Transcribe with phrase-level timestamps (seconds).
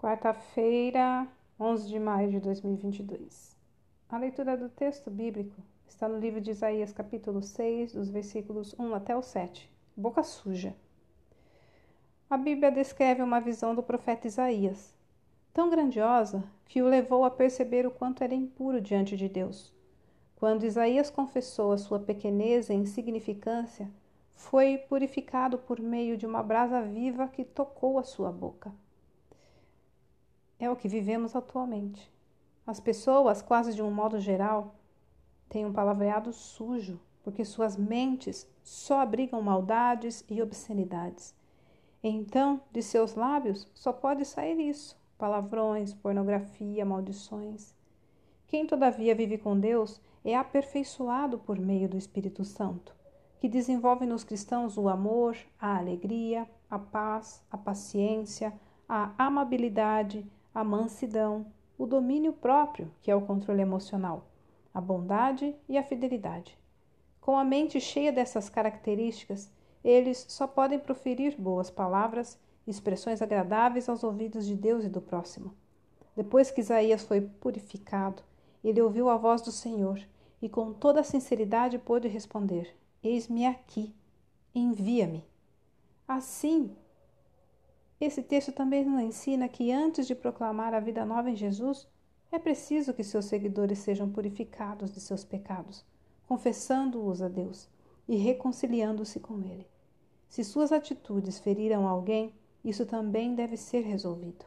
[0.00, 1.28] Quarta-feira,
[1.60, 3.54] 11 de maio de 2022.
[4.08, 8.94] A leitura do texto bíblico está no livro de Isaías, capítulo 6, dos versículos 1
[8.94, 9.70] até o 7.
[9.94, 10.74] Boca suja.
[12.30, 14.94] A Bíblia descreve uma visão do profeta Isaías,
[15.52, 19.70] tão grandiosa que o levou a perceber o quanto era impuro diante de Deus.
[20.34, 23.86] Quando Isaías confessou a sua pequenez e insignificância,
[24.34, 28.72] foi purificado por meio de uma brasa viva que tocou a sua boca
[30.60, 32.12] é o que vivemos atualmente.
[32.66, 34.74] As pessoas, quase de um modo geral,
[35.48, 41.34] têm um palavreado sujo, porque suas mentes só abrigam maldades e obscenidades.
[42.02, 47.74] Então, de seus lábios só pode sair isso: palavrões, pornografia, maldições.
[48.46, 52.94] Quem, todavia, vive com Deus é aperfeiçoado por meio do Espírito Santo,
[53.38, 58.52] que desenvolve nos cristãos o amor, a alegria, a paz, a paciência,
[58.88, 61.46] a amabilidade, a mansidão,
[61.78, 64.26] o domínio próprio, que é o controle emocional,
[64.72, 66.58] a bondade e a fidelidade.
[67.20, 69.50] Com a mente cheia dessas características,
[69.82, 75.54] eles só podem proferir boas palavras, expressões agradáveis aos ouvidos de Deus e do próximo.
[76.14, 78.22] Depois que Isaías foi purificado,
[78.62, 80.00] ele ouviu a voz do Senhor
[80.42, 83.94] e com toda a sinceridade pôde responder: Eis-me aqui,
[84.54, 85.24] envia-me.
[86.06, 86.76] Assim,
[88.00, 91.86] esse texto também nos ensina que antes de proclamar a vida nova em Jesus,
[92.32, 95.84] é preciso que seus seguidores sejam purificados de seus pecados,
[96.26, 97.68] confessando-os a Deus
[98.08, 99.66] e reconciliando-se com Ele.
[100.30, 102.32] Se suas atitudes feriram alguém,
[102.64, 104.46] isso também deve ser resolvido.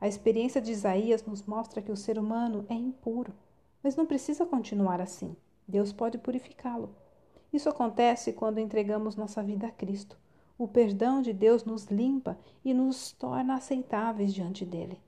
[0.00, 3.34] A experiência de Isaías nos mostra que o ser humano é impuro,
[3.82, 5.36] mas não precisa continuar assim.
[5.66, 6.94] Deus pode purificá-lo.
[7.52, 10.16] Isso acontece quando entregamos nossa vida a Cristo
[10.58, 15.00] o perdão de Deus nos limpa e nos torna aceitáveis diante dele.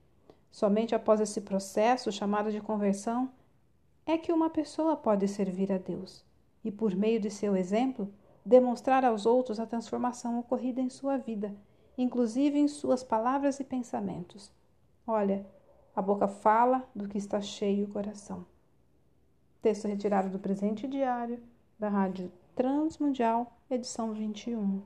[0.51, 3.31] Somente após esse processo chamado de conversão
[4.07, 6.25] é que uma pessoa pode servir a Deus
[6.65, 8.13] e, por meio de seu exemplo,
[8.45, 11.55] demonstrar aos outros a transformação ocorrida em sua vida,
[11.99, 14.53] inclusive em suas palavras e pensamentos.
[15.07, 15.45] Olha,
[15.95, 18.47] a boca fala do que está cheio o coração.
[19.61, 21.43] Texto retirado do presente diário
[21.79, 24.83] da Rádio Transmundial, edição 21.